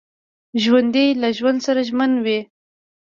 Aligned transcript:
ژوندي 0.63 1.07
له 1.21 1.29
ژوند 1.37 1.59
سره 1.67 1.81
ژمن 1.89 2.11
وي 2.25 2.39